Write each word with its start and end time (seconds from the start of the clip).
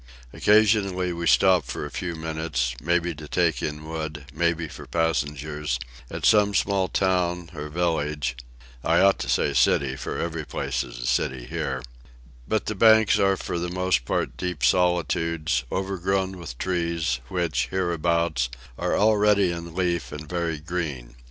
Occasionally, 0.33 1.13
we 1.13 1.27
stop 1.27 1.63
for 1.63 1.85
a 1.85 1.91
few 1.91 2.15
minutes, 2.15 2.73
maybe 2.81 3.13
to 3.13 3.27
take 3.27 3.61
in 3.61 3.87
wood, 3.87 4.25
maybe 4.33 4.67
for 4.67 4.87
passengers, 4.87 5.79
at 6.09 6.25
some 6.25 6.55
small 6.55 6.87
town 6.87 7.51
or 7.53 7.69
village 7.69 8.35
(I 8.83 8.99
ought 8.99 9.19
to 9.19 9.29
say 9.29 9.53
city, 9.53 9.95
every 10.03 10.43
place 10.43 10.83
is 10.83 10.97
a 10.97 11.05
city 11.05 11.45
here); 11.45 11.83
but 12.47 12.65
the 12.65 12.73
banks 12.73 13.19
are 13.19 13.37
for 13.37 13.59
the 13.59 13.69
most 13.69 14.03
part 14.03 14.37
deep 14.37 14.63
solitudes, 14.63 15.65
overgrown 15.71 16.39
with 16.39 16.57
trees, 16.57 17.19
which, 17.27 17.67
hereabouts, 17.69 18.49
are 18.79 18.97
already 18.97 19.51
in 19.51 19.75
leaf 19.75 20.11
and 20.11 20.27
very 20.27 20.57
green. 20.57 21.13